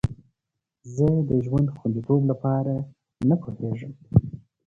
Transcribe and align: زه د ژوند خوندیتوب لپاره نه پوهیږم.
زه 0.95 1.07
د 1.29 1.31
ژوند 1.45 1.67
خوندیتوب 1.77 2.21
لپاره 2.31 2.73
نه 3.29 3.35
پوهیږم. 3.41 3.93